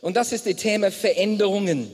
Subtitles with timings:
[0.00, 1.90] Und das ist das Thema Veränderungen.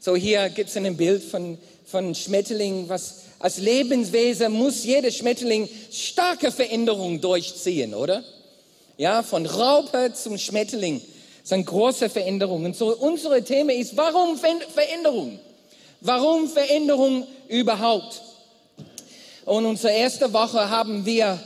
[0.00, 5.68] So hier gibt es ein Bild von, von Schmetterling, was als Lebenswesen muss jeder Schmetterling
[5.92, 8.24] starke Veränderungen durchziehen, oder?
[8.96, 11.02] Ja, von Raupe zum Schmetterling.
[11.44, 12.74] Sind große Veränderungen.
[12.74, 15.38] So unsere Thema ist, warum Veränderung?
[16.00, 18.22] Warum Veränderung überhaupt?
[19.44, 21.38] Und unsere erste Woche haben wir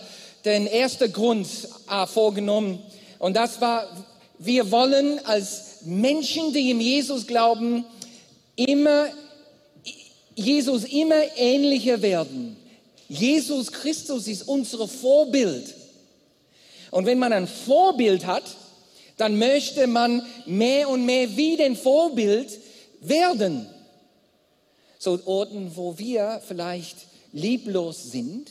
[0.45, 1.49] den ersten Grund
[1.91, 2.83] äh, vorgenommen.
[3.19, 3.87] Und das war,
[4.39, 7.85] wir wollen als Menschen, die in Jesus glauben,
[8.57, 9.07] immer,
[10.35, 12.57] Jesus immer ähnlicher werden.
[13.09, 15.75] Jesus Christus ist unser Vorbild.
[16.91, 18.45] Und wenn man ein Vorbild hat,
[19.17, 22.59] dann möchte man mehr und mehr wie den Vorbild
[23.01, 23.67] werden.
[24.99, 26.97] So Orten, wo wir vielleicht
[27.33, 28.51] lieblos sind,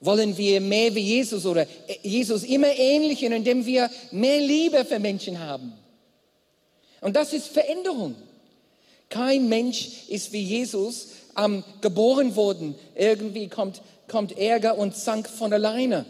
[0.00, 1.66] wollen wir mehr wie Jesus oder
[2.02, 5.72] Jesus immer ähnlichen, indem wir mehr Liebe für Menschen haben.
[7.00, 8.14] Und das ist Veränderung.
[9.08, 12.74] Kein Mensch ist wie Jesus ähm, geboren worden.
[12.94, 16.04] Irgendwie kommt, kommt Ärger und Zank von alleine.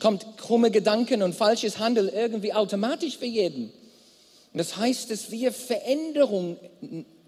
[0.00, 3.72] Kommt krumme Gedanken und falsches Handeln irgendwie automatisch für jeden.
[4.52, 6.58] Und das heißt, dass wir Veränderung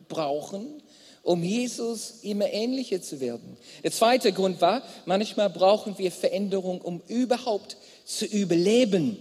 [0.09, 0.83] brauchen,
[1.23, 3.57] um Jesus immer ähnlicher zu werden.
[3.83, 9.17] Der zweite Grund war, manchmal brauchen wir Veränderung, um überhaupt zu überleben.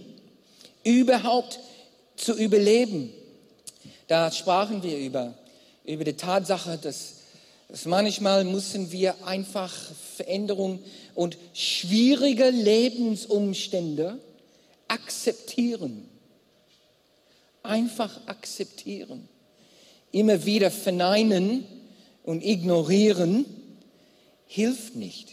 [0.84, 1.58] Überhaupt
[2.16, 3.12] zu überleben.
[4.08, 5.34] Da sprachen wir über,
[5.84, 7.14] über die Tatsache, dass,
[7.68, 9.72] dass manchmal müssen wir einfach
[10.16, 10.82] Veränderung
[11.14, 14.18] und schwierige Lebensumstände
[14.88, 16.08] akzeptieren.
[17.62, 19.28] Einfach akzeptieren.
[20.12, 21.66] Immer wieder verneinen
[22.22, 23.44] und ignorieren
[24.46, 25.32] hilft nicht.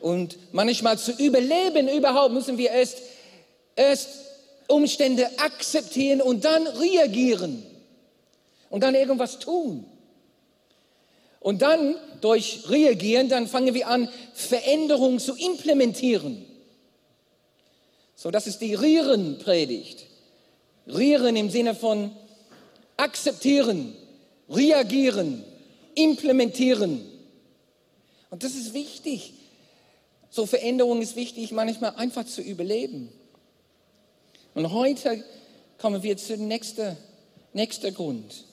[0.00, 2.98] Und manchmal zu überleben überhaupt müssen wir erst,
[3.76, 4.08] erst
[4.70, 7.62] Umstände akzeptieren und dann reagieren
[8.70, 9.84] und dann irgendwas tun.
[11.40, 16.44] Und dann durch Reagieren, dann fangen wir an, Veränderungen zu implementieren.
[18.14, 20.06] So, das ist die Rieren-Predigt.
[20.86, 22.10] Rieren im Sinne von
[22.98, 23.96] akzeptieren,
[24.50, 25.42] reagieren,
[25.94, 27.00] implementieren.
[28.28, 29.32] Und das ist wichtig.
[30.28, 33.10] So Veränderung ist wichtig, manchmal einfach zu überleben.
[34.60, 35.24] Und heute
[35.78, 36.94] kommen wir zum nächsten,
[37.54, 38.44] nächsten Grund.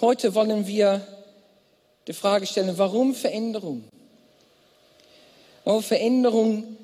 [0.00, 1.04] Heute wollen wir
[2.06, 3.82] die Frage stellen, warum Veränderung?
[5.64, 6.76] Warum Veränderung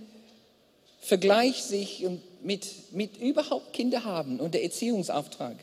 [0.98, 2.04] vergleicht sich
[2.42, 5.54] mit, mit überhaupt Kinder haben und der Erziehungsauftrag.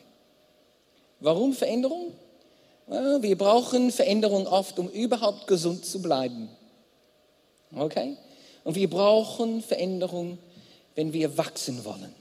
[1.20, 2.14] Warum Veränderung?
[3.20, 6.48] Wir brauchen Veränderung oft, um überhaupt gesund zu bleiben.
[7.76, 8.16] Okay?
[8.64, 10.38] Und wir brauchen Veränderung,
[10.96, 12.16] wenn wir wachsen wollen.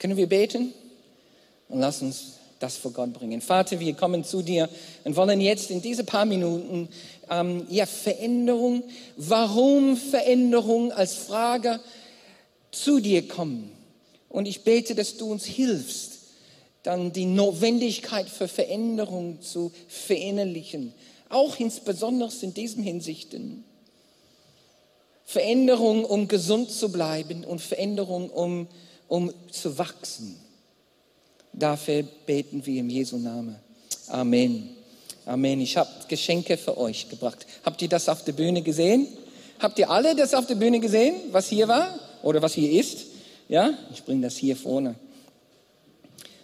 [0.00, 0.72] Können wir beten?
[1.68, 3.42] Und lass uns das vor Gott bringen.
[3.42, 4.68] Vater, wir kommen zu dir
[5.04, 6.88] und wollen jetzt in diese paar Minuten
[7.28, 8.82] ähm, ja Veränderung,
[9.18, 11.80] warum Veränderung als Frage
[12.70, 13.70] zu dir kommen.
[14.30, 16.20] Und ich bete, dass du uns hilfst,
[16.82, 20.94] dann die Notwendigkeit für Veränderung zu verinnerlichen,
[21.28, 23.64] auch insbesondere in diesen Hinsichten.
[25.26, 28.66] Veränderung, um gesund zu bleiben und Veränderung, um,
[29.10, 30.36] um zu wachsen.
[31.52, 33.56] Dafür beten wir im Jesu Namen.
[34.06, 34.70] Amen.
[35.26, 35.60] Amen.
[35.60, 37.44] Ich habe Geschenke für euch gebracht.
[37.64, 39.08] Habt ihr das auf der Bühne gesehen?
[39.58, 43.06] Habt ihr alle das auf der Bühne gesehen, was hier war oder was hier ist?
[43.48, 44.94] Ja, ich bringe das hier vorne.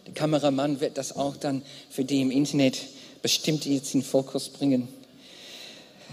[0.05, 2.78] Der Kameramann wird das auch dann für die im Internet
[3.22, 4.88] bestimmt jetzt in Fokus bringen.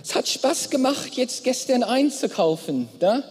[0.04, 2.90] Es hat Spaß gemacht, jetzt gestern einzukaufen.
[3.00, 3.24] Da?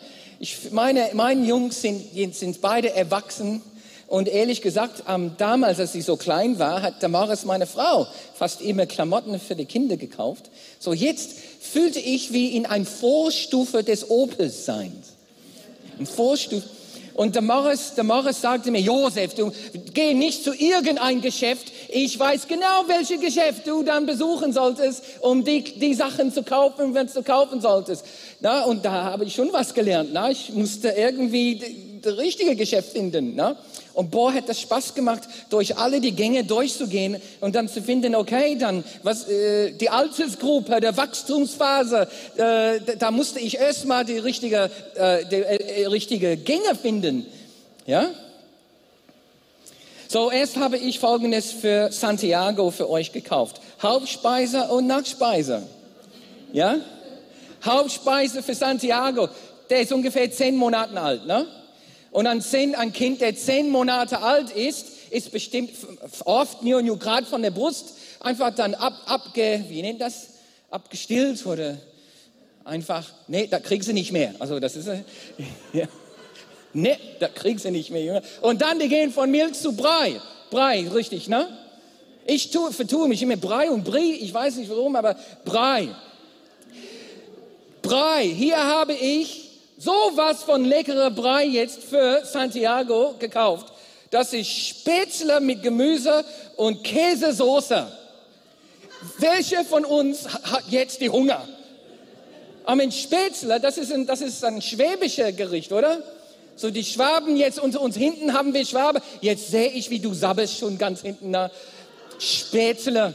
[0.44, 3.62] Ich meine, meine Jungs sind, sind beide erwachsen
[4.08, 8.60] und ehrlich gesagt, ähm, damals, als ich so klein war, hat Damaris, meine Frau, fast
[8.60, 10.50] immer Klamotten für die Kinder gekauft.
[10.80, 15.12] So jetzt fühlte ich wie in ein Vorstufe des Opels-Seins.
[16.00, 16.68] Ein Vorstufe.
[17.14, 19.52] Und Damaris, Damaris sagte mir, Josef, du
[19.92, 21.72] geh nicht zu irgendein Geschäft.
[21.88, 26.94] Ich weiß genau, welches Geschäft du dann besuchen solltest, um die, die Sachen zu kaufen,
[26.94, 28.04] wenn du kaufen solltest.
[28.40, 30.10] Na, und da habe ich schon was gelernt.
[30.12, 33.34] Na, ich musste irgendwie das richtige Geschäft finden.
[33.34, 33.56] Ne?
[33.94, 38.14] Und boah, hat das Spaß gemacht, durch alle die Gänge durchzugehen und dann zu finden,
[38.14, 44.70] okay, dann was äh, die Altersgruppe, der Wachstumsphase, äh, da musste ich erstmal die richtige,
[44.94, 47.26] äh, die äh, richtige Gänge finden.
[47.86, 48.10] Ja?
[50.08, 53.60] So, erst habe ich Folgendes für Santiago für euch gekauft.
[53.82, 55.62] Hauptspeise und Nachspeise.
[56.52, 56.76] Ja?
[57.64, 59.28] Hauptspeise für Santiago.
[59.70, 61.46] Der ist ungefähr zehn Monate alt, ne?
[62.12, 65.70] Und ein, Kind, der zehn Monate alt ist, ist bestimmt
[66.24, 70.28] oft nur, nur gerade von der Brust einfach dann ab, abge, wie nennt das?
[70.70, 71.78] Abgestillt oder
[72.64, 74.34] einfach, nee, da kriegst du nicht mehr.
[74.38, 74.88] Also das ist,
[75.72, 75.86] ja.
[76.74, 78.22] nee, da kriegst du nicht mehr.
[78.42, 80.20] Und dann, die gehen von Milch zu Brei.
[80.50, 81.48] Brei, richtig, ne?
[82.26, 85.16] Ich tue, vertue mich immer Brei und Brie, ich weiß nicht warum, aber
[85.46, 85.88] Brei.
[87.80, 89.41] Brei, hier habe ich
[89.82, 93.72] sowas von leckerer Brei jetzt für Santiago gekauft.
[94.10, 96.24] Das ist Spätzle mit Gemüse
[96.56, 97.86] und Käsesoße.
[99.18, 101.48] Welche von uns hat jetzt die Hunger?
[102.64, 106.02] Aber ein Spätzle, das ist ein, das ist ein schwäbischer Gericht, oder?
[106.54, 109.00] So die Schwaben jetzt unter uns hinten haben wir Schwabe.
[109.20, 111.30] Jetzt sehe ich, wie du sabbelst schon ganz hinten.
[111.30, 111.50] Na.
[112.18, 113.14] Spätzle.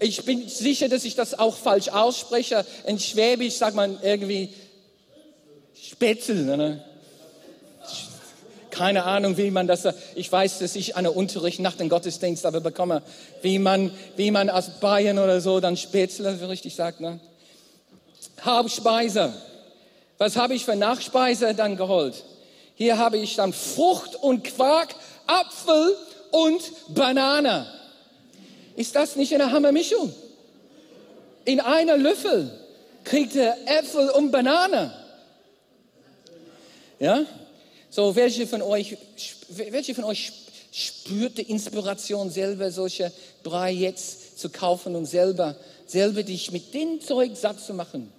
[0.00, 2.66] Ich bin sicher, dass ich das auch falsch ausspreche.
[2.86, 4.52] In Schwäbisch sagt man irgendwie
[5.90, 6.56] Spätzle.
[6.56, 6.84] Ne?
[8.70, 12.60] Keine Ahnung, wie man das, ich weiß, dass ich einen Unterricht nach dem Gottesdienst aber
[12.60, 13.02] bekomme,
[13.42, 17.00] wie man, wie man aus Bayern oder so dann Spätzle so richtig sagt.
[17.00, 17.20] Ne?
[18.44, 19.32] Hauptspeise.
[20.18, 22.24] Was habe ich für Nachspeise dann geholt?
[22.76, 24.94] Hier habe ich dann Frucht und Quark,
[25.26, 25.96] Apfel
[26.30, 27.66] und Banane.
[28.74, 30.12] Ist das nicht eine Hammermischung?
[31.44, 32.50] In einer Löffel
[33.04, 35.03] kriegt er Äpfel und Banane.
[36.98, 37.24] Ja?
[37.90, 38.96] So, welche von euch,
[39.48, 40.32] welche von euch
[40.72, 43.12] spürt die Inspiration, selber solche
[43.42, 45.54] Brei jetzt zu kaufen und selber,
[45.86, 48.12] selber dich mit dem Zeug satt zu machen?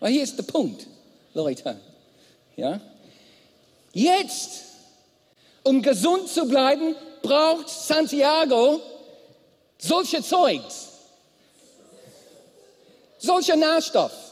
[0.00, 0.86] Aber hier ist der Punkt,
[1.34, 1.76] Leute.
[2.56, 2.80] Ja?
[3.92, 4.62] Jetzt,
[5.62, 8.80] um gesund zu bleiben, braucht Santiago
[9.78, 10.88] solche Zeugs,
[13.18, 14.23] solcher Nährstoff.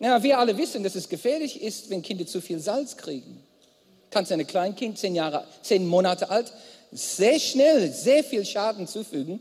[0.00, 3.42] Ja, wir alle wissen, dass es gefährlich ist, wenn Kinder zu viel Salz kriegen.
[4.10, 6.52] Kannst einem Kleinkind, zehn Jahre, zehn Monate alt,
[6.92, 9.40] sehr schnell sehr viel Schaden zufügen,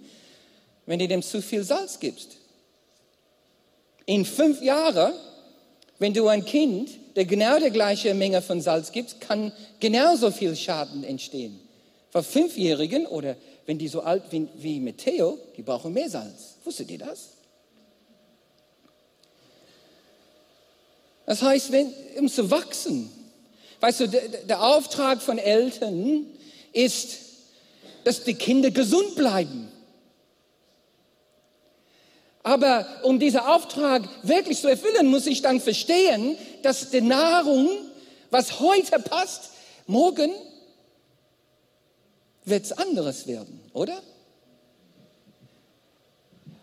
[0.86, 2.38] wenn du dem zu viel Salz gibst.
[4.06, 5.14] In fünf Jahren,
[6.00, 10.56] wenn du ein Kind, der genau die gleiche Menge von Salz gibt, kann genauso viel
[10.56, 11.60] Schaden entstehen.
[12.12, 16.56] Für Fünfjährigen oder wenn die so alt wie, wie Matteo, die brauchen mehr Salz.
[16.64, 17.37] Wusstet ihr das?
[21.28, 23.12] Das heißt, wenn, um zu wachsen,
[23.82, 26.26] weißt du, der, der Auftrag von Eltern
[26.72, 27.20] ist,
[28.06, 29.70] dass die Kinder gesund bleiben.
[32.44, 37.68] Aber um diesen Auftrag wirklich zu erfüllen, muss ich dann verstehen, dass die Nahrung,
[38.30, 39.50] was heute passt,
[39.86, 40.32] morgen
[42.46, 44.02] wird es anderes werden, oder?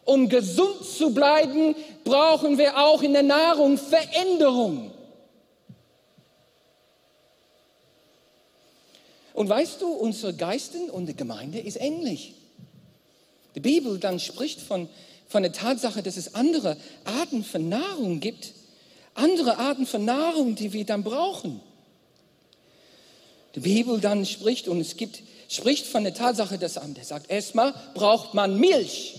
[0.04, 1.74] Um gesund zu bleiben,
[2.04, 4.90] brauchen wir auch in der Nahrung Veränderung.
[9.32, 12.34] Und weißt du, unsere Geisten und die Gemeinde ist ähnlich.
[13.54, 14.88] Die Bibel dann spricht von
[15.34, 18.52] von der Tatsache, dass es andere Arten von Nahrung gibt,
[19.14, 21.60] andere Arten von Nahrung, die wir dann brauchen.
[23.56, 27.74] Die Bibel dann spricht und es gibt, spricht von der Tatsache, dass er sagt, erstmal
[27.94, 29.16] braucht man Milch.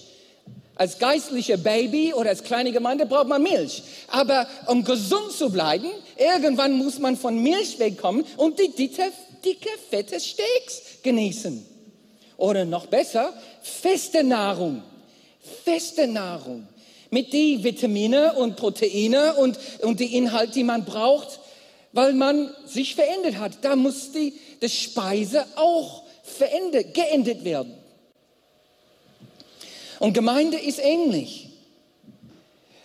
[0.75, 3.83] Als geistliche Baby oder als kleine Gemeinde braucht man Milch.
[4.07, 9.11] Aber um gesund zu bleiben, irgendwann muss man von Milch wegkommen und die dicke,
[9.43, 11.65] dicke fette Steaks genießen.
[12.37, 14.83] Oder noch besser, feste Nahrung
[15.63, 16.67] feste Nahrung
[17.09, 21.39] mit die Vitamine und Proteine und, und die Inhalte, die man braucht,
[21.93, 23.53] weil man sich verändert hat.
[23.61, 27.73] Da muss die, die Speise auch verändert, geendet werden.
[30.05, 31.49] Und Gemeinde ist ähnlich.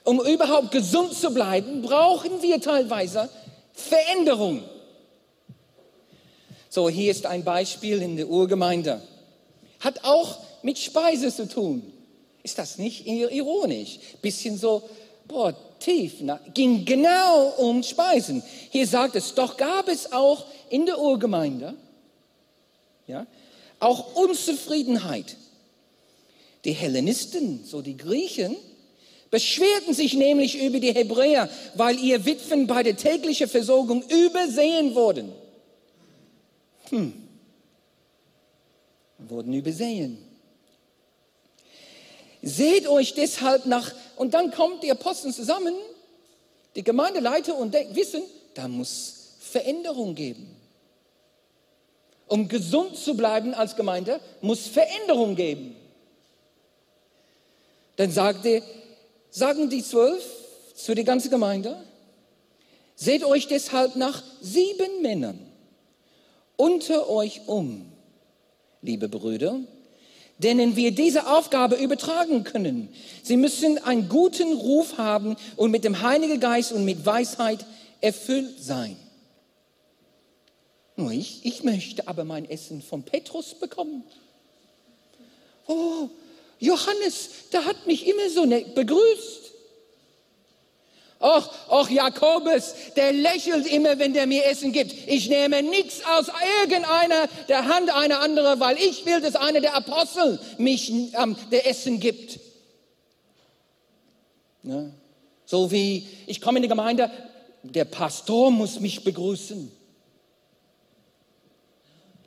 [0.04, 3.28] Um überhaupt gesund zu bleiben, brauchen wir teilweise
[3.74, 4.64] Veränderung.
[6.70, 9.02] So, hier ist ein Beispiel in der Urgemeinde.
[9.80, 11.92] Hat auch mit Speise zu tun.
[12.42, 13.98] Ist das nicht ironisch?
[14.22, 14.82] Bisschen so,
[15.28, 18.42] boah, tief, na, ging genau um Speisen.
[18.70, 21.74] Hier sagt es, doch gab es auch in der Urgemeinde,
[23.06, 23.26] ja,
[23.78, 25.36] auch Unzufriedenheit.
[26.64, 28.56] Die Hellenisten, so die Griechen,
[29.30, 35.32] beschwerten sich nämlich über die Hebräer, weil ihr Witwen bei der täglichen Versorgung übersehen wurden.
[36.90, 37.12] Hm.
[39.18, 40.18] Wurden übersehen.
[42.42, 45.74] Seht euch deshalb nach, und dann kommt die Apostel zusammen,
[46.74, 48.22] die Gemeindeleiter und wissen,
[48.54, 50.56] da muss Veränderung geben.
[52.26, 55.76] Um gesund zu bleiben als Gemeinde, muss Veränderung geben.
[57.96, 58.62] Dann sagte,
[59.30, 60.24] sagen die zwölf
[60.74, 61.76] zu der ganzen Gemeinde,
[63.00, 65.38] Seht euch deshalb nach sieben Männern
[66.56, 67.90] unter euch um,
[68.82, 69.58] liebe Brüder,
[70.36, 72.90] denen wir diese Aufgabe übertragen können.
[73.22, 77.64] Sie müssen einen guten Ruf haben und mit dem Heiligen Geist und mit Weisheit
[78.02, 78.96] erfüllt sein.
[81.10, 84.04] Ich, ich möchte aber mein Essen von Petrus bekommen.
[85.66, 86.10] Oh,
[86.60, 89.40] Johannes, der hat mich immer so nett begrüßt.
[91.22, 94.94] Och, och, Jakobus, der lächelt immer, wenn der mir Essen gibt.
[95.06, 96.28] Ich nehme nichts aus
[96.62, 101.66] irgendeiner der Hand einer anderen, weil ich will, dass einer der Apostel mich ähm, der
[101.66, 102.40] Essen gibt.
[104.62, 104.90] Ja.
[105.44, 107.10] So wie ich komme in die Gemeinde,
[107.62, 109.70] der Pastor muss mich begrüßen.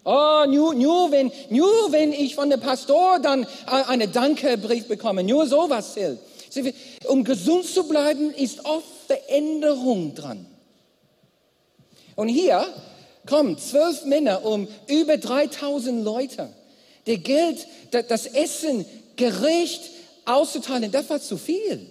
[0.06, 5.24] Oh, nur, nur, wenn, nur wenn ich von der Pastor dann äh, einen Dankebrief bekomme,
[5.24, 6.20] nur sowas zählt.
[7.06, 10.46] Um gesund zu bleiben, ist oft Veränderung dran.
[12.16, 12.66] Und hier
[13.26, 16.50] kommen zwölf Männer um über 3000 Leute.
[17.08, 19.90] Der Geld, das Essen gerecht
[20.26, 21.88] auszuteilen, das war zu viel.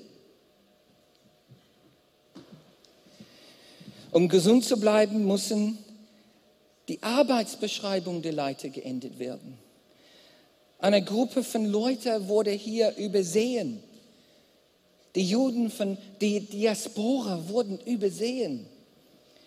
[4.10, 5.78] Um gesund zu bleiben, müssen
[6.92, 9.56] die Arbeitsbeschreibung der Leiter geändert werden.
[10.78, 13.82] Eine Gruppe von Leuten wurde hier übersehen.
[15.14, 18.66] Die Juden von der Diaspora wurden übersehen.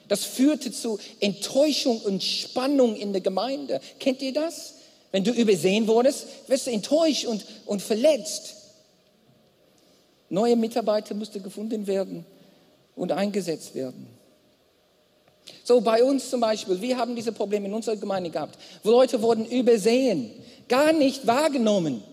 [0.07, 3.79] Das führte zu Enttäuschung und Spannung in der Gemeinde.
[3.99, 4.77] Kennt ihr das?
[5.11, 8.55] Wenn du übersehen wurdest, wirst du enttäuscht und, und verletzt.
[10.29, 12.25] Neue Mitarbeiter mussten gefunden werden
[12.95, 14.14] und eingesetzt werden.
[15.63, 19.45] So bei uns zum Beispiel, wir haben diese Probleme in unserer Gemeinde gehabt, Leute wurden
[19.45, 20.31] übersehen,
[20.67, 22.03] gar nicht wahrgenommen.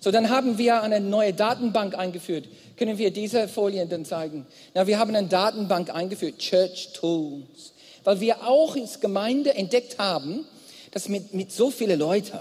[0.00, 2.46] So, dann haben wir eine neue Datenbank eingeführt.
[2.76, 4.46] Können wir diese Folien dann zeigen?
[4.74, 7.72] Na, wir haben eine Datenbank eingeführt, Church Tools,
[8.04, 10.44] weil wir auch als Gemeinde entdeckt haben,
[10.92, 12.38] dass mit, mit so vielen Leuten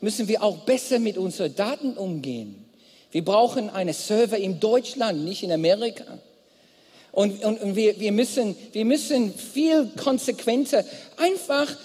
[0.00, 2.64] müssen wir auch besser mit unseren Daten umgehen.
[3.12, 6.04] Wir brauchen einen Server in Deutschland, nicht in Amerika.
[7.16, 10.84] Und, und, und wir, wir, müssen, wir müssen viel konsequenter
[11.16, 11.76] einfach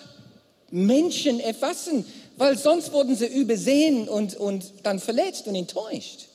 [0.70, 2.06] Menschen erfassen
[2.42, 6.26] weil sonst wurden sie übersehen und, und dann verletzt und enttäuscht.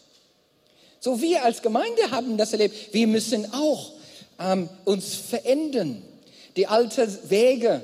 [1.00, 2.95] So wir als Gemeinde haben das erlebt.
[2.95, 3.91] Wir müssen auch
[4.38, 6.03] ähm, uns verändern.
[6.55, 7.83] Die alten Wege,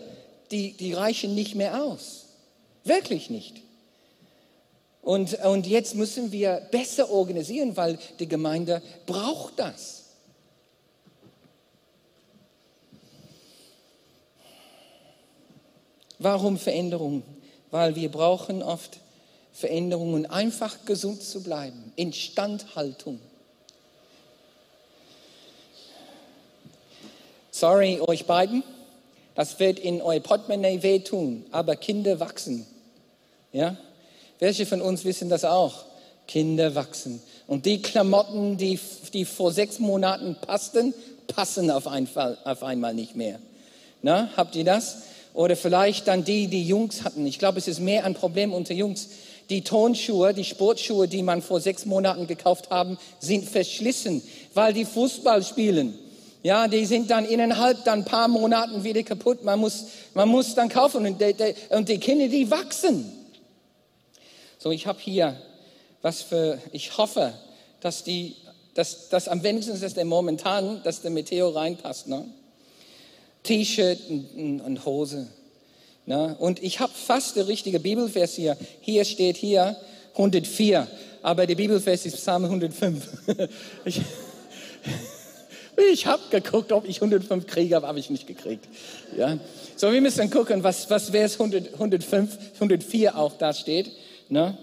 [0.52, 2.26] die, die reichen nicht mehr aus.
[2.84, 3.56] Wirklich nicht.
[5.02, 10.01] Und, und jetzt müssen wir besser organisieren, weil die Gemeinde braucht das.
[16.22, 17.22] Warum Veränderung?
[17.72, 18.98] weil wir brauchen oft
[19.52, 23.18] Veränderungen, einfach gesund zu bleiben, Instandhaltung.
[27.50, 28.62] Sorry euch beiden,
[29.34, 32.66] das wird in euer Portemonnaie wehtun, aber Kinder wachsen.
[33.52, 33.76] Ja?
[34.38, 35.84] Welche von uns wissen das auch?
[36.28, 37.22] Kinder wachsen.
[37.46, 38.78] Und die Klamotten, die,
[39.12, 40.94] die vor sechs Monaten passten,
[41.26, 43.38] passen auf, einmal, auf einmal nicht mehr.
[44.02, 44.98] Na, habt ihr das?
[45.34, 47.26] Oder vielleicht dann die, die Jungs hatten.
[47.26, 49.08] Ich glaube, es ist mehr ein Problem unter Jungs.
[49.50, 54.22] Die Tonschuhe, die Sportschuhe, die man vor sechs Monaten gekauft haben, sind verschlissen,
[54.54, 55.98] weil die Fußball spielen.
[56.42, 59.44] Ja, die sind dann innerhalb dann ein paar Monaten wieder kaputt.
[59.44, 59.84] Man muss,
[60.14, 61.34] man muss dann kaufen und die,
[61.70, 63.12] und die Kinder, die wachsen.
[64.58, 65.36] So, ich habe hier
[66.02, 67.32] was für, ich hoffe,
[67.80, 68.36] dass die,
[68.74, 72.08] dass, dass am wenigsten, dass der momentan, dass der Meteor reinpasst.
[72.08, 72.24] Ne?
[73.42, 75.28] T-Shirt und, Hose.
[76.38, 78.56] Und ich habe fast der richtige Bibelvers hier.
[78.80, 79.76] Hier steht hier
[80.14, 80.86] 104,
[81.22, 83.08] aber der Bibelvers ist Psalm 105.
[83.84, 84.00] ich
[85.92, 88.66] ich habe geguckt, ob ich 105 kriege, aber habe ich nicht gekriegt.
[89.16, 89.38] Ja?
[89.76, 93.90] So, wir müssen gucken, was, was Vers 100, 105, 104 auch da steht.
[94.28, 94.56] Ne?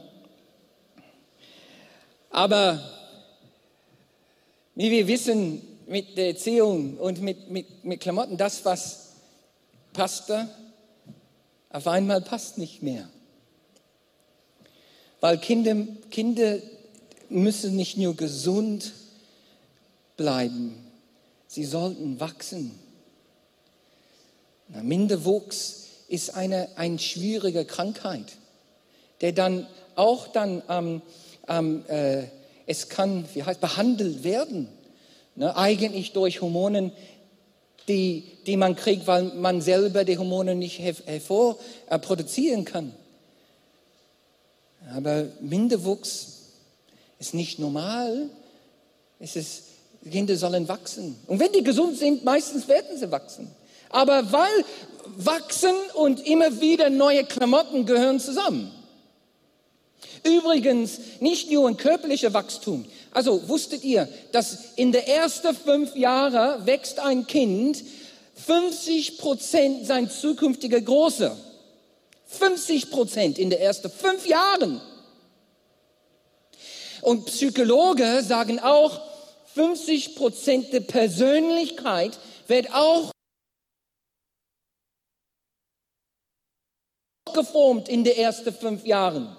[2.29, 2.81] Aber
[4.75, 9.07] wie wir wissen, mit der Erziehung und mit, mit, mit Klamotten, das, was
[9.91, 10.47] passte,
[11.71, 13.09] auf einmal passt nicht mehr.
[15.19, 15.75] Weil Kinder,
[16.11, 16.59] Kinder
[17.29, 18.93] müssen nicht nur gesund
[20.15, 20.75] bleiben,
[21.47, 22.79] sie sollten wachsen.
[24.67, 28.37] Na, Minderwuchs ist eine, eine schwierige Krankheit,
[29.21, 29.65] der dann
[29.95, 31.01] auch dann, ähm,
[31.47, 32.25] ähm, äh,
[32.67, 34.69] es kann, wie heißt, behandelt werden
[35.39, 35.55] Ne?
[35.55, 36.91] Eigentlich durch Hormone,
[37.87, 41.57] die, die man kriegt, weil man selber die Hormone nicht hervor
[41.89, 42.93] äh, produzieren kann.
[44.93, 46.43] Aber Minderwuchs
[47.19, 48.29] ist nicht normal.
[49.19, 49.63] Es ist
[50.11, 51.17] Kinder sollen wachsen.
[51.27, 53.49] Und wenn die gesund sind, meistens werden sie wachsen.
[53.89, 54.65] Aber weil
[55.17, 58.71] wachsen und immer wieder neue Klamotten gehören zusammen.
[60.23, 62.85] Übrigens, nicht nur ein körperlicher Wachstum.
[63.11, 67.83] Also wusstet ihr, dass in der ersten fünf Jahre wächst ein Kind
[68.35, 71.35] 50 Prozent sein zukünftiger Großer.
[72.27, 74.79] 50 Prozent in den ersten fünf Jahren.
[77.01, 79.01] Und Psychologen sagen auch,
[79.55, 83.11] 50 Prozent der Persönlichkeit wird auch
[87.33, 89.35] geformt in den ersten fünf Jahren.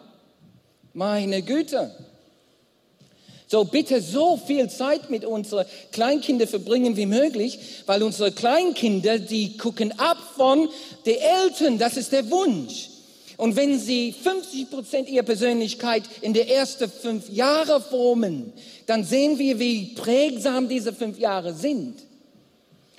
[0.93, 1.95] Meine Güte.
[3.50, 9.57] So bitte so viel Zeit mit unseren Kleinkindern verbringen wie möglich, weil unsere Kleinkinder, die
[9.57, 10.69] gucken ab von
[11.04, 11.76] den Eltern.
[11.76, 12.90] Das ist der Wunsch.
[13.37, 18.52] Und wenn sie 50 Prozent ihrer Persönlichkeit in den ersten fünf Jahre formen,
[18.87, 21.97] dann sehen wir, wie prägsam diese fünf Jahre sind.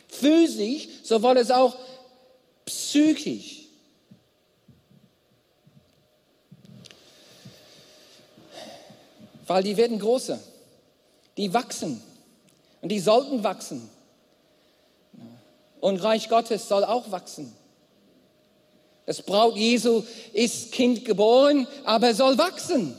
[0.09, 1.77] Physisch, sowohl als auch
[2.65, 3.60] psychisch.
[9.47, 10.39] Weil die werden größer.
[11.37, 12.01] Die wachsen
[12.81, 13.89] und die sollten wachsen.
[15.79, 17.53] Und Reich Gottes soll auch wachsen.
[19.05, 22.95] Das Braut Jesu ist Kind geboren, aber soll wachsen.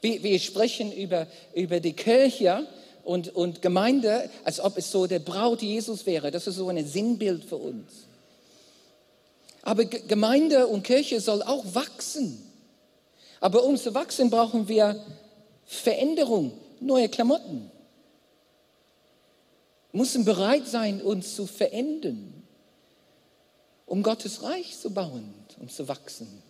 [0.00, 2.66] Wir, wir sprechen über, über die Kirche
[3.04, 6.30] und, und Gemeinde, als ob es so der Braut Jesus wäre.
[6.30, 8.06] Das ist so ein Sinnbild für uns.
[9.62, 12.49] Aber Gemeinde und Kirche soll auch wachsen.
[13.40, 15.02] Aber um zu wachsen, brauchen wir
[15.64, 17.70] Veränderung, neue Klamotten.
[19.92, 22.44] Wir müssen bereit sein, uns zu verändern,
[23.86, 26.42] um Gottes Reich zu bauen und zu wachsen.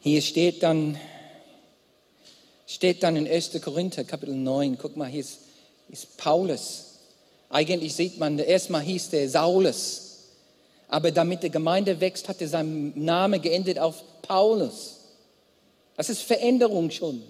[0.00, 0.98] Hier steht dann,
[2.66, 3.60] steht dann in 1.
[3.62, 5.38] Korinther Kapitel 9, guck mal, hier ist,
[5.90, 6.86] ist Paulus.
[7.50, 10.09] Eigentlich sieht man, erstmal hieß der Saulus.
[10.90, 14.96] Aber damit die Gemeinde wächst, hat er seinen Namen geändert auf Paulus.
[15.96, 17.22] Das ist Veränderung schon,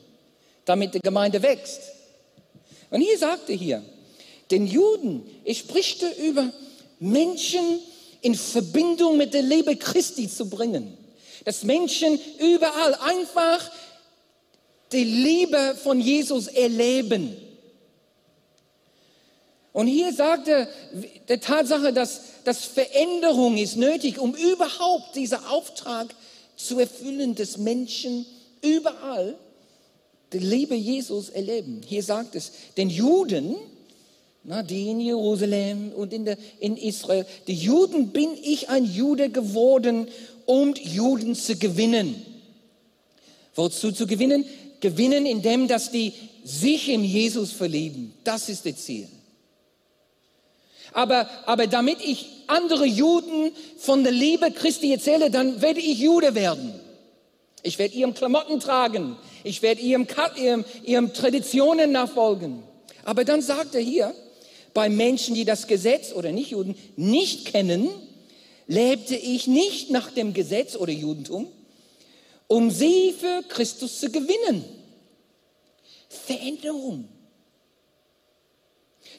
[0.65, 1.81] damit die Gemeinde wächst.
[2.91, 3.83] Und hier sagte hier,
[4.51, 6.51] den Juden, ich sprichte über
[6.99, 7.81] Menschen
[8.23, 10.97] in Verbindung mit der Liebe Christi zu bringen.
[11.45, 13.71] Dass Menschen überall einfach
[14.93, 17.37] die Liebe von Jesus erleben.
[19.73, 20.69] Und hier sagte
[21.29, 26.15] der Tatsache, dass, dass Veränderung ist nötig, um überhaupt diesen Auftrag
[26.57, 28.27] zu erfüllen, dass Menschen
[28.63, 29.37] überall
[30.33, 31.83] die Liebe Jesus erleben.
[31.87, 33.57] Hier sagt es, den Juden,
[34.43, 39.31] na, die in Jerusalem und in, der, in Israel, die Juden bin ich ein Jude
[39.31, 40.09] geworden,
[40.47, 42.27] um Juden zu gewinnen.
[43.55, 44.45] Wozu zu gewinnen?
[44.81, 48.15] Gewinnen, indem dass die sich in Jesus verlieben.
[48.25, 49.09] Das ist das Ziel.
[50.93, 56.35] Aber, aber damit ich andere Juden von der Liebe Christi erzähle, dann werde ich Jude
[56.35, 56.75] werden.
[57.63, 59.17] Ich werde ihrem Klamotten tragen.
[59.45, 62.63] Ich werde ihrem, ihrem, ihrem Traditionen nachfolgen.
[63.05, 64.15] Aber dann sagt er hier,
[64.75, 67.89] bei Menschen, die das Gesetz oder nicht Juden nicht kennen,
[68.67, 71.49] lebte ich nicht nach dem Gesetz oder Judentum,
[72.47, 74.65] um sie für Christus zu gewinnen.
[76.09, 77.09] Veränderung.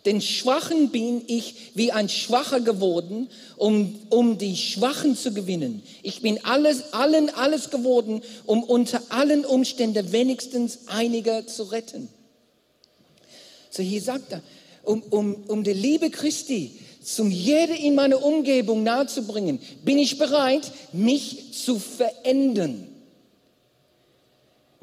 [0.05, 5.83] Den Schwachen bin ich wie ein Schwacher geworden, um, um die Schwachen zu gewinnen.
[6.01, 12.09] Ich bin alles, allen alles geworden, um unter allen Umständen wenigstens einige zu retten.
[13.69, 14.41] So hier sagt er,
[14.83, 20.71] um, um, um die Liebe Christi zum jeder in meiner Umgebung nahezubringen, bin ich bereit,
[20.93, 22.87] mich zu verändern.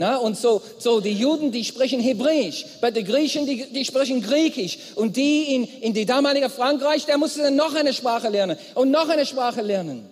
[0.01, 4.23] Na, und so, so die Juden, die sprechen Hebräisch, bei den Griechen, die, die sprechen
[4.23, 4.79] Griechisch.
[4.95, 8.93] Und die in, in die damalige Frankreich, der musste dann noch eine Sprache lernen und
[8.93, 10.09] noch eine Sprache lernen.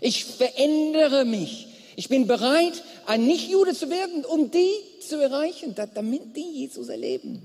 [0.00, 1.66] Ich verändere mich.
[1.96, 7.44] Ich bin bereit, ein Nicht-Jude zu werden, um die zu erreichen, damit die Jesus erleben.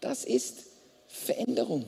[0.00, 0.60] Das ist
[1.08, 1.84] Veränderung.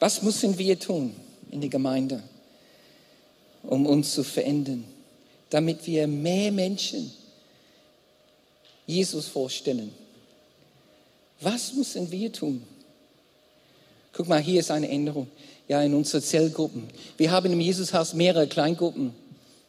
[0.00, 1.14] Was müssen wir tun?
[1.50, 2.22] In die Gemeinde,
[3.62, 4.84] um uns zu verändern,
[5.50, 7.12] damit wir mehr Menschen
[8.86, 9.92] Jesus vorstellen.
[11.40, 12.62] Was müssen wir tun?
[14.12, 15.28] Guck mal, hier ist eine Änderung.
[15.68, 16.88] Ja, in unseren Zellgruppen.
[17.16, 19.14] Wir haben im Jesushaus mehrere Kleingruppen.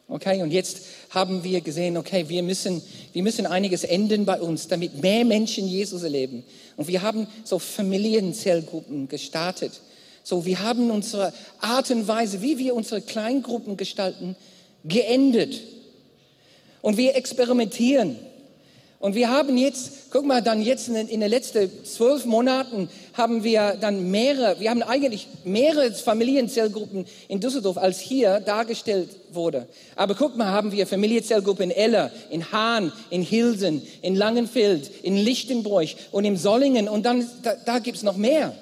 [0.08, 4.66] Okay, und jetzt haben wir gesehen, okay, wir müssen, wir müssen einiges ändern bei uns,
[4.66, 6.42] damit mehr Menschen Jesus erleben.
[6.76, 9.80] Und wir haben so Familienzellgruppen gestartet
[10.24, 14.36] So, wir haben unsere Art und Weise, wie wir unsere Kleingruppen gestalten,
[14.84, 15.60] geändert.
[16.80, 18.18] Und wir experimentieren.
[19.02, 23.42] Und wir haben jetzt, guck mal, dann jetzt in, in den letzten zwölf Monaten haben
[23.42, 29.66] wir dann mehrere, wir haben eigentlich mehrere Familienzellgruppen in Düsseldorf, als hier dargestellt wurde.
[29.96, 35.16] Aber guck mal, haben wir Familienzellgruppen in Eller, in Hahn, in Hilsen, in Langenfeld, in
[35.16, 36.88] Lichtenbräuch und in Sollingen.
[36.88, 38.54] Und dann, da, da gibt's noch mehr.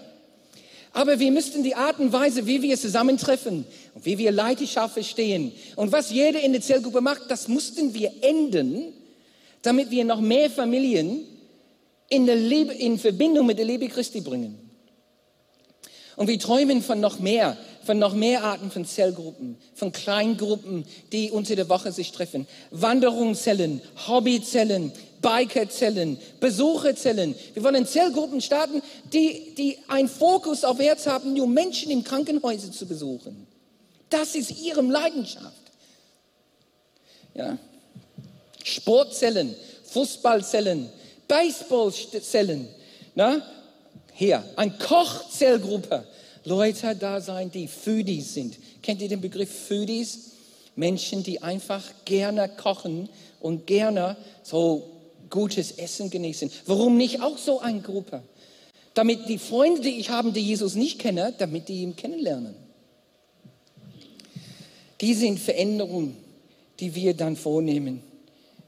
[0.93, 5.53] Aber wir müssten die Art und Weise, wie wir zusammentreffen und wie wir Leidenschaft verstehen
[5.77, 8.93] und was jeder in der Zellgruppe macht, das mussten wir ändern,
[9.63, 11.25] damit wir noch mehr Familien
[12.09, 14.71] in, der Liebe, in Verbindung mit der Liebe Christi bringen.
[16.17, 21.31] Und wir träumen von noch mehr, von noch mehr Arten von Zellgruppen, von Kleingruppen, die
[21.31, 22.47] unter der Woche sich treffen.
[22.71, 27.35] Wanderungszellen, Hobbyzellen, Bikerzellen, Besucherzellen.
[27.55, 32.73] Wir wollen Zellgruppen starten, die, die einen Fokus auf Herz haben, nur Menschen in Krankenhäusern
[32.73, 33.47] zu besuchen.
[34.09, 35.57] Das ist ihre Leidenschaft.
[37.35, 37.59] Ja.
[38.65, 40.91] Sportzellen, Fußballzellen,
[41.29, 42.69] Baseballzellen.
[43.15, 43.43] Na?
[44.13, 46.05] Hier, ein Kochzellgruppe.
[46.45, 48.57] Leute da sein, die Foodies sind.
[48.83, 50.31] Kennt ihr den Begriff Foodies?
[50.77, 53.09] Menschen, die einfach gerne kochen
[53.41, 54.89] und gerne so
[55.29, 56.51] gutes Essen genießen.
[56.67, 58.23] Warum nicht auch so eine Gruppe?
[58.95, 62.55] Damit die Freunde, die ich habe, die Jesus nicht kennen, damit die ihn kennenlernen.
[65.01, 66.17] Die sind Veränderungen,
[66.81, 68.03] die wir dann vornehmen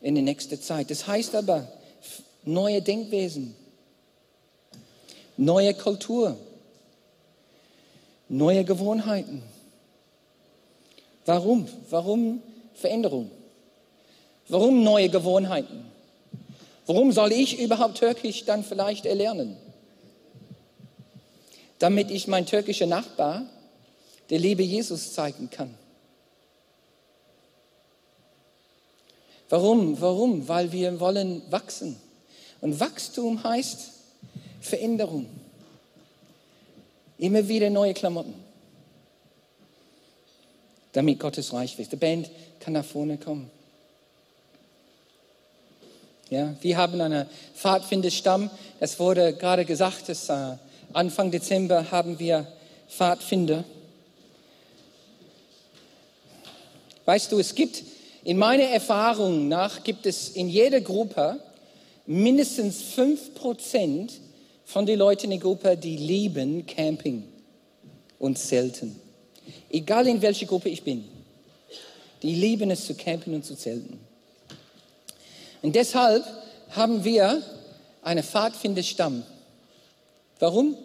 [0.00, 0.90] in der nächsten Zeit.
[0.90, 1.66] Das heißt aber
[2.44, 3.54] neue Denkwesen,
[5.36, 6.36] neue Kultur,
[8.32, 9.42] neue Gewohnheiten.
[11.26, 11.68] Warum?
[11.90, 12.42] Warum
[12.74, 13.30] Veränderung?
[14.48, 15.84] Warum neue Gewohnheiten?
[16.86, 19.56] Warum soll ich überhaupt Türkisch dann vielleicht erlernen?
[21.78, 23.44] Damit ich mein türkischer Nachbar
[24.30, 25.74] der Liebe Jesus zeigen kann.
[29.50, 30.00] Warum?
[30.00, 30.48] Warum?
[30.48, 31.96] Weil wir wollen wachsen.
[32.62, 33.90] Und Wachstum heißt
[34.60, 35.26] Veränderung.
[37.22, 38.34] Immer wieder neue Klamotten.
[40.90, 41.92] Damit Gottes Reich wächst.
[41.92, 43.48] Die Band kann nach vorne kommen.
[46.30, 48.50] Ja, wir haben einen Pfadfinderstamm.
[48.80, 50.56] Es wurde gerade gesagt, dass äh,
[50.94, 52.48] Anfang Dezember haben wir
[52.88, 53.62] Pfadfinder.
[57.04, 57.84] Weißt du, es gibt
[58.24, 61.38] in meiner Erfahrung nach gibt es in jeder Gruppe
[62.04, 64.12] mindestens fünf Prozent
[64.72, 67.24] von den Leuten in Gruppe, die lieben Camping
[68.18, 68.98] und Zelten.
[69.70, 71.04] Egal in welcher Gruppe ich bin.
[72.22, 73.98] Die lieben es zu campen und zu zelten.
[75.60, 76.24] Und deshalb
[76.70, 77.42] haben wir
[78.02, 79.24] einen Pfadfinderstamm.
[80.38, 80.76] Warum?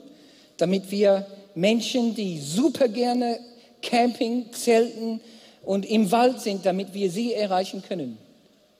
[0.57, 3.39] Damit wir Menschen, die super gerne
[3.81, 5.21] Camping, Zelten
[5.63, 8.17] und im Wald sind, damit wir sie erreichen können.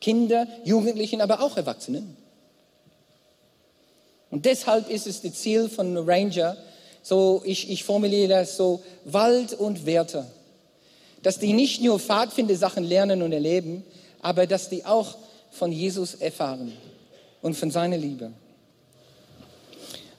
[0.02, 2.27] Kinder, Jugendlichen, aber auch Erwachsenen.
[4.30, 6.58] Und deshalb ist es das Ziel von Ranger,
[7.02, 10.26] so ich, ich formuliere das so, Wald und Werte.
[11.24, 13.84] Dass die nicht nur Pfadfinder-Sachen lernen und erleben,
[14.22, 15.16] aber dass die auch
[15.52, 16.74] von Jesus erfahren
[17.42, 18.32] und von seiner Liebe.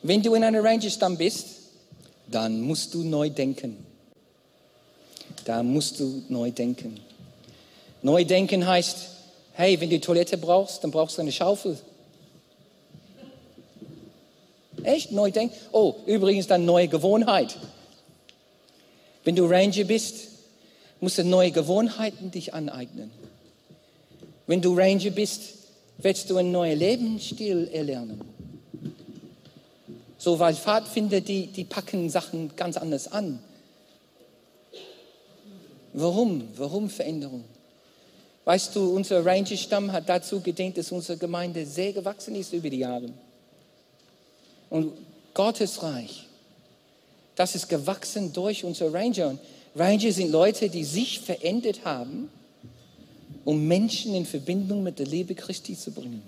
[0.03, 1.47] Wenn du in einem Ranger-Stamm bist,
[2.31, 3.85] dann musst du neu denken.
[5.45, 7.01] Da musst du neu denken.
[8.03, 8.97] Neu denken heißt,
[9.55, 11.79] hey, wenn du Toilette brauchst, dann brauchst du eine Schaufel.
[14.89, 15.13] Echt?
[15.13, 15.55] Neu denken?
[15.71, 17.59] Oh, übrigens dann neue Gewohnheit.
[19.23, 20.29] Wenn du Ranger bist,
[21.01, 23.11] musst du neue Gewohnheiten dich aneignen.
[24.47, 25.43] Wenn du Ranger bist,
[25.99, 28.23] wirst du einen neuen Lebensstil erlernen.
[30.17, 33.41] So, weil Pfadfinder, die, die packen Sachen ganz anders an.
[35.93, 36.49] Warum?
[36.57, 37.45] Warum Veränderung?
[38.47, 42.79] Weißt du, unser Ranger-Stamm hat dazu gedient, dass unsere Gemeinde sehr gewachsen ist über die
[42.79, 43.11] Jahre.
[44.71, 44.93] Und
[45.35, 46.27] Gottes Reich,
[47.37, 49.29] das ist gewachsen durch unsere Ranger.
[49.29, 49.41] Und
[49.77, 52.31] Ranger sind Leute, die sich verändert haben,
[53.45, 56.23] um Menschen in Verbindung mit der Liebe Christi zu bringen.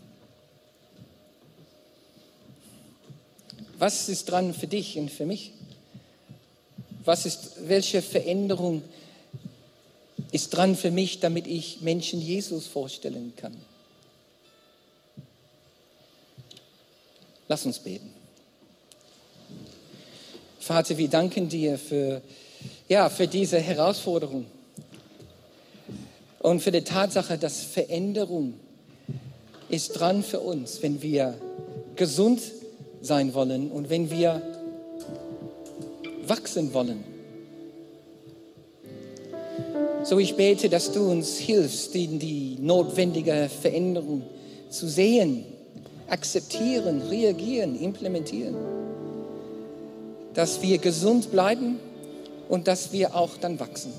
[3.78, 5.52] Was ist dran für dich und für mich?
[7.04, 8.82] Was ist, welche Veränderung
[10.32, 13.56] ist dran für mich, damit ich Menschen Jesus vorstellen kann.
[17.48, 18.19] Lass uns beten.
[20.70, 22.22] Vater, wir danken dir für,
[22.88, 24.46] ja, für diese Herausforderung
[26.38, 28.54] und für die Tatsache, dass Veränderung
[29.68, 31.34] ist dran für uns, wenn wir
[31.96, 32.40] gesund
[33.02, 34.42] sein wollen und wenn wir
[36.28, 37.02] wachsen wollen.
[40.04, 44.22] So ich bete, dass du uns hilfst, die, die notwendige Veränderung
[44.68, 45.46] zu sehen,
[46.06, 48.54] akzeptieren, reagieren, implementieren.
[50.34, 51.78] Dass wir gesund bleiben
[52.48, 53.92] und dass wir auch dann wachsen.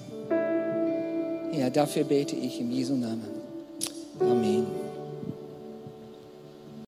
[1.53, 3.25] Ja, dafür bete ich im Jesu Namen.
[4.19, 4.80] Amen.